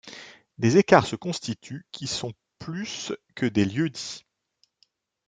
[0.57, 4.25] Des écarts se constituent qui sont plus que des lieux-dits.